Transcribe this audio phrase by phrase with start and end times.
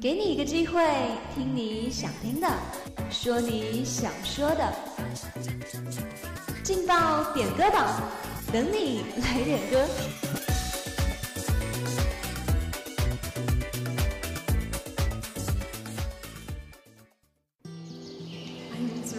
[0.00, 0.82] 给你一个机会，
[1.34, 2.48] 听你想听的，
[3.10, 4.74] 说你想说的，
[6.62, 8.02] 劲爆点歌榜，
[8.52, 9.86] 等你来点歌。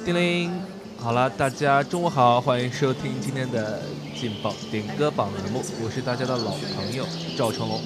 [0.04, 0.52] 叮铃，
[1.00, 3.82] 好了，大家中午好，欢迎收听今天的
[4.20, 7.06] 劲爆点歌榜栏目，我是大家的老朋友
[7.38, 7.80] 赵成龙。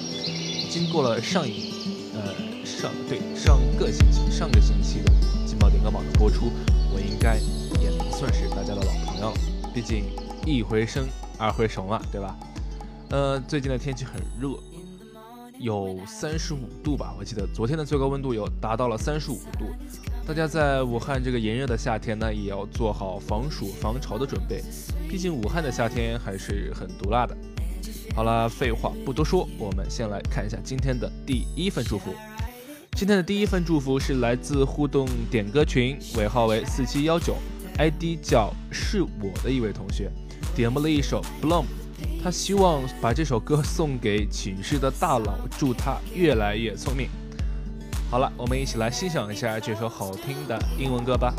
[0.70, 5.12] 经过了上一，呃，上对上个星期上个星期的
[5.46, 6.50] 劲爆点歌榜的播出，
[6.92, 7.36] 我应该
[7.80, 9.34] 也能算是大家的老朋友了，
[9.74, 10.04] 毕竟
[10.46, 11.06] 一回生
[11.38, 12.36] 二回熟嘛，对吧？
[13.10, 14.58] 呃，最近的天气很热，
[15.58, 19.66] 有三十五度吧，我记得昨天的最高温度有达到了三十五度。
[20.24, 24.62] 大家在武汉这个炎热的夏天呢，也要做好防暑防潮的准备，
[25.08, 27.36] 毕竟武汉的夏天还是很毒辣的。
[28.14, 32.14] 好了，废话不多说，我们先来看一下今天的第一份祝福。
[32.92, 37.36] 今天的第一份祝福是来自互动点歌群，尾号为四七幺九
[37.78, 40.08] ，ID 叫是我的一位同学，
[40.54, 41.64] 点播了一首《Bloom》，
[42.22, 47.08] 他希望把这首歌送给寝室的大佬，祝他越来越聪明。
[48.12, 51.32] 好了，我们一起来欣赏一下这首好听的英文歌吧。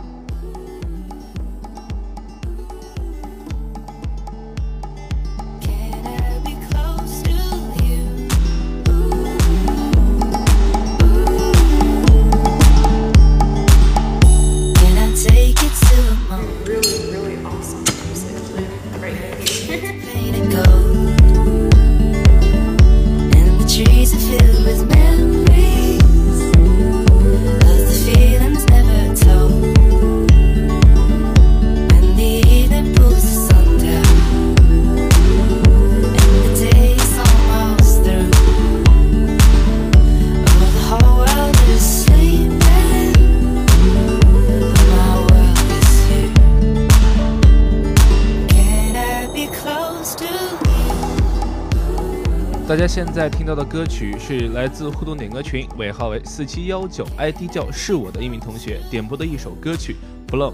[52.66, 59.98] 大家现在听到的歌曲是来自互动点歌群，尾号为四七幺九，ID 叫是我的一名同学点播的一首歌曲
[60.32, 60.54] 《Blow》。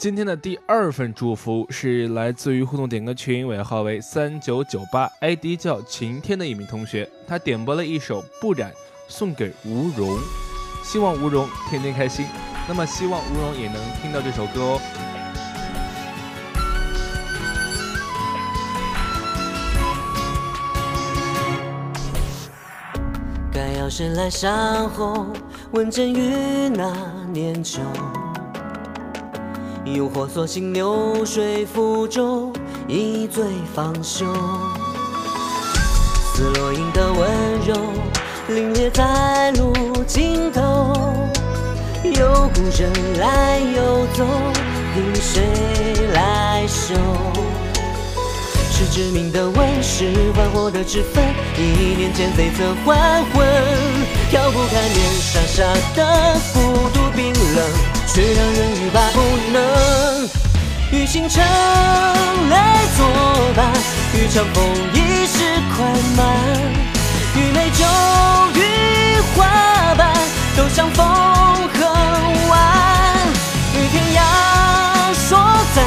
[0.00, 8.70] 今天的第二份祝福是来自于互动点歌群，尾号为三九九八，ID 叫晴天的一名同学，他点播了一首《不染》，
[9.08, 10.18] 送给吴荣，
[10.82, 12.24] 希望吴荣天天开心。
[12.66, 14.80] 那么希望吴荣也能听到这首歌哦。
[23.52, 25.26] 该要是来山后，
[25.72, 26.90] 问阵雨那
[27.34, 27.82] 年秋。
[29.94, 32.52] 诱惑，索性流水浮舟，
[32.86, 34.26] 一醉方休。
[36.34, 37.30] 似落英的温
[37.66, 37.74] 柔，
[38.48, 39.72] 凛冽在路
[40.06, 40.94] 尽头。
[42.02, 44.24] 有故人来又走，
[44.94, 45.42] 凭谁
[46.14, 46.94] 来收？
[48.72, 51.22] 是致命的吻，是幻火的脂粉，
[51.58, 53.46] 一念间悱恻还魂。
[54.32, 55.62] 遥不堪年，傻傻
[55.94, 57.99] 的孤独冰冷。
[58.12, 59.20] 却让人欲罢不
[59.52, 60.28] 能，
[60.90, 61.40] 与星辰
[62.50, 63.06] 来作
[63.54, 63.72] 伴，
[64.14, 65.38] 与长风一世
[65.76, 65.86] 快
[66.16, 66.26] 慢，
[67.36, 67.84] 与美酒
[68.56, 68.58] 与
[69.36, 69.46] 花
[69.96, 70.12] 瓣
[70.56, 71.80] 都相逢恨
[72.48, 72.58] 晚，
[73.74, 74.18] 与天涯
[75.28, 75.38] 说
[75.76, 75.78] 再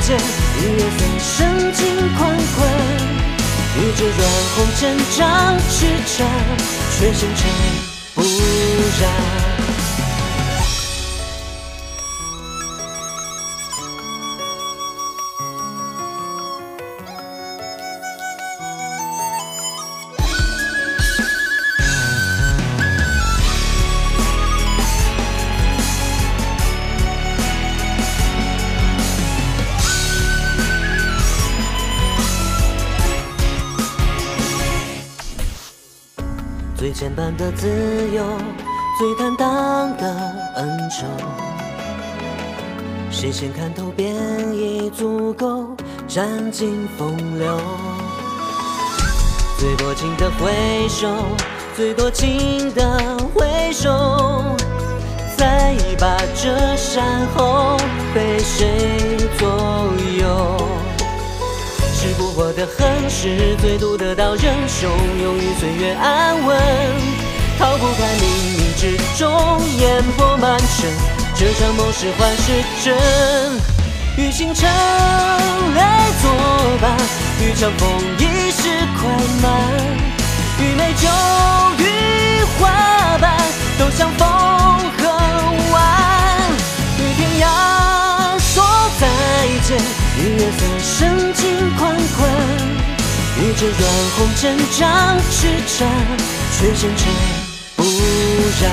[0.00, 0.16] 见，
[0.60, 1.82] 与夜色深情
[2.16, 2.68] 款款，
[3.76, 4.18] 与这软
[4.54, 6.24] 红尘障痴缠，
[6.96, 7.42] 却星辰
[8.14, 9.33] 不染。
[37.04, 37.68] 最简单的自
[38.14, 38.24] 由，
[38.98, 40.06] 最坦荡的
[40.54, 41.04] 恩仇。
[43.10, 44.14] 谁先看透便
[44.54, 45.76] 已足够
[46.08, 47.60] 占尽风流。
[49.58, 51.06] 最多情的回首，
[51.76, 54.42] 最多情的回首。
[55.36, 57.04] 再把这山
[57.36, 57.76] 后
[58.14, 59.46] 被谁左
[60.10, 60.13] 右？
[62.16, 64.88] 不过的恨是最毒的刀刃，受
[65.22, 66.56] 用于岁月安稳，
[67.58, 68.24] 逃不开冥
[68.56, 70.90] 冥之中烟波满身。
[71.34, 72.96] 这场梦是幻是真，
[74.16, 74.70] 与星辰
[75.74, 76.30] 来作
[76.80, 76.96] 伴，
[77.40, 77.88] 与长风
[78.18, 79.10] 一世快
[79.42, 79.52] 慢，
[80.60, 81.08] 与美酒
[81.78, 83.36] 与花瓣
[83.78, 85.03] 都相逢。
[93.70, 93.80] 软
[94.16, 95.88] 红针仗痴缠，
[96.52, 97.04] 却坚持
[97.76, 97.82] 不
[98.62, 98.70] 染。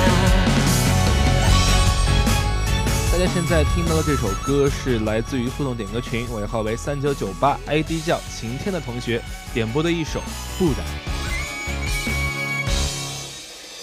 [3.10, 9.22] 大家现在听到的这首歌是来自于互动点歌群尾号为三九九八 ID 叫晴天的同学
[9.54, 10.20] 点播的一首
[10.58, 10.74] 《不染》。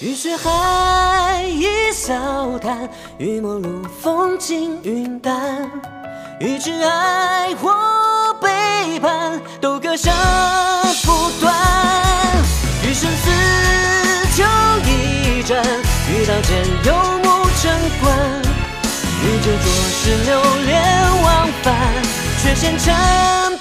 [0.02, 5.70] 与雪海一笑谈，与陌路风轻云淡。
[6.40, 7.70] 与挚爱或
[8.42, 10.10] 背叛，都割舍
[15.50, 15.66] 战，
[16.08, 16.94] 与刀剑有
[17.24, 18.16] 目成关。
[19.24, 20.30] 与这浊世流
[20.68, 20.78] 连
[21.24, 21.74] 忘返，
[22.40, 23.58] 却纤尘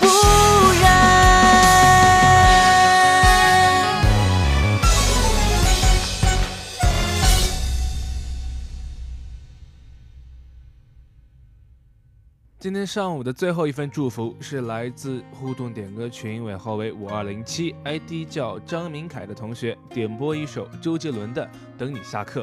[12.60, 21.46] 今天上午的最后一份祝福是来自互动点歌群尾号为五二零七 ID 叫张明凯的同学点播一首周杰伦的
[21.78, 22.42] 《等你下课》，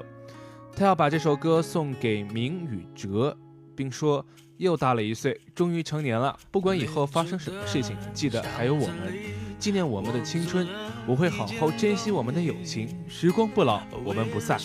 [0.74, 3.36] 他要把这首歌送给明宇哲，
[3.76, 4.26] 并说
[4.56, 6.40] 又大了一岁，终于成年了。
[6.50, 9.14] 不管以后发生什么事情，记得还有我们，
[9.60, 10.66] 纪念我们的青春。
[11.06, 14.58] 我会好好珍惜我们的友情，时光不老，我们不散。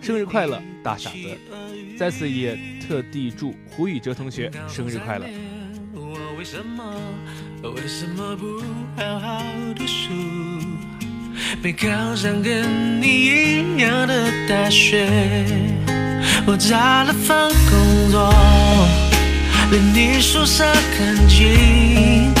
[0.00, 1.16] 生日快乐，大傻子！
[1.98, 5.26] 在此也特地祝胡宇哲同学生日快乐。
[5.92, 6.82] 我为什么
[7.62, 8.62] 为什么不
[8.96, 9.44] 好好
[9.76, 10.10] 读书？
[11.62, 11.86] 没考
[12.16, 15.06] 上跟你一样的大学，
[16.46, 18.32] 我找了份工作，
[19.70, 20.64] 离你宿舍
[20.96, 22.32] 很近。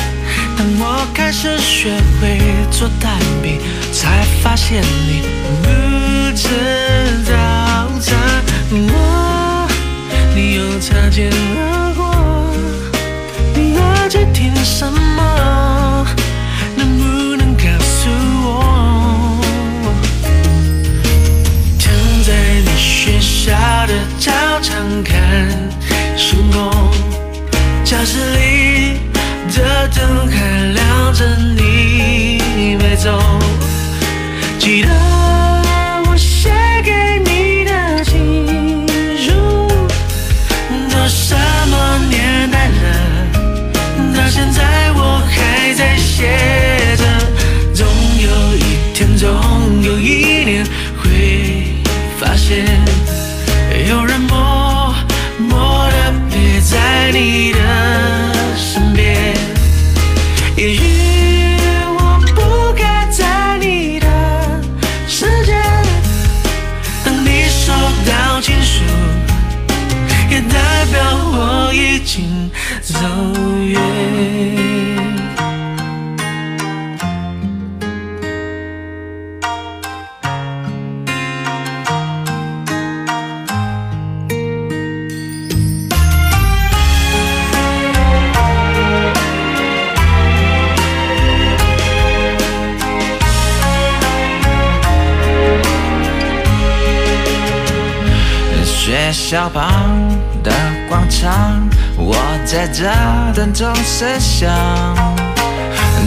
[0.56, 2.38] 当我开始学会
[2.70, 3.60] 做蛋饼，
[3.92, 5.22] 才发现你
[6.40, 6.48] 不吃
[7.26, 7.32] 早
[8.00, 8.16] 餐。
[8.70, 9.68] 我，
[10.34, 12.02] 你又擦肩而过，
[13.54, 16.06] 你耳机听什么？
[16.76, 18.08] 能不能告诉
[18.42, 18.48] 我？
[21.78, 21.92] 躺
[22.24, 22.32] 在
[22.64, 23.52] 你学校
[23.86, 25.46] 的操场看
[26.16, 26.90] 星空，
[27.84, 29.00] 教室里
[29.54, 30.89] 的灯还亮
[72.00, 72.96] 已经走
[73.66, 74.50] 远。
[98.90, 99.70] 学校旁
[100.42, 100.50] 的
[100.88, 101.69] 广场
[102.02, 102.16] 我
[102.46, 102.84] 在这
[103.34, 104.50] 等钟声响，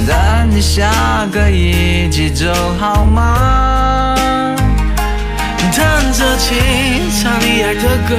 [0.08, 0.16] 等
[0.50, 0.90] 你下
[1.32, 4.16] 课一起走好吗？
[5.76, 6.58] 弹着琴，
[7.22, 8.18] 唱你爱的歌，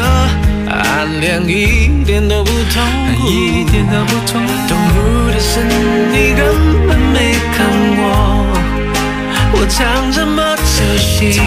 [0.71, 2.83] 暗恋一点都不痛
[3.16, 4.52] 苦，一点都不痛苦。
[4.69, 7.66] 痛苦的是你根本没看
[7.99, 8.02] 我，
[9.52, 10.64] 我唱这么走
[10.97, 11.43] 心。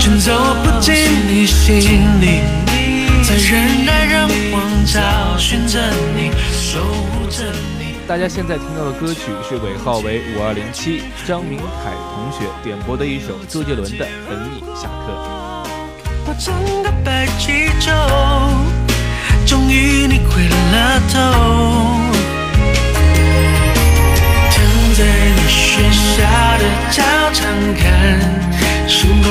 [0.00, 0.94] 却走不进
[1.26, 2.40] 你心里，
[3.28, 5.78] 在人来人往找寻着
[6.16, 7.44] 你，守护着
[7.78, 7.96] 你。
[8.06, 15.12] 大家现在听到的歌曲是尾号为五二零七张明凯同学点播的一首周杰伦的《等你下课》。
[16.24, 17.92] 我整个白气球，
[19.44, 21.20] 终于你回了头。
[24.54, 24.56] 躺
[24.94, 25.04] 在
[25.36, 25.84] 你学
[26.16, 26.16] 校
[26.56, 26.96] 的操
[27.34, 27.44] 场
[27.76, 27.84] 看
[28.88, 29.28] 星空，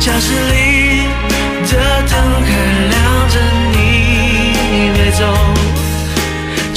[0.00, 0.61] 教室里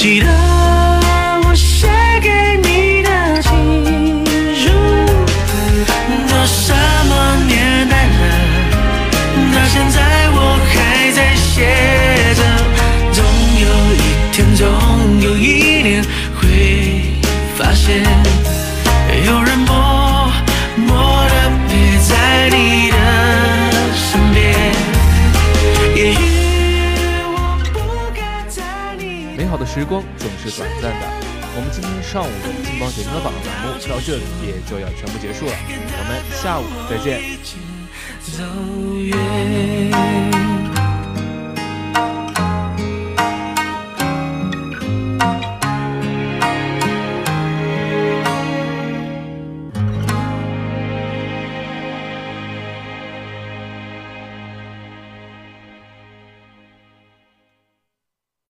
[0.05, 0.27] 记得
[1.47, 1.87] 我写
[2.21, 2.29] 给
[2.61, 4.69] 你的情书，
[6.29, 6.71] 都什
[7.09, 8.21] 么年代了？
[9.51, 10.37] 到现在我
[10.69, 11.65] 还在写
[12.35, 12.39] 着，
[13.13, 13.25] 总
[13.63, 13.97] 有一
[14.31, 14.63] 天，总
[15.21, 16.05] 有一年
[16.39, 17.01] 会
[17.57, 18.04] 发现，
[29.75, 31.07] 时光总是短暂的，
[31.53, 37.19] 我们今天上午的劲爆点歌榜栏目到这里也就要全部结束了，我们下午再见。